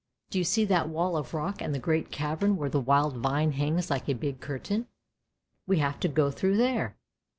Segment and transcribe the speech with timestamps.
[0.31, 3.51] Do you see that wall of rock and the great cavern where the wild vine
[3.51, 4.87] hangs like a big curtain?
[5.67, 6.95] We have to go through there!